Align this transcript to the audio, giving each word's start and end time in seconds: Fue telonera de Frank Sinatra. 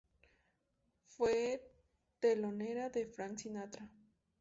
Fue 1.05 1.61
telonera 2.21 2.89
de 2.89 3.05
Frank 3.05 3.37
Sinatra. 3.37 3.87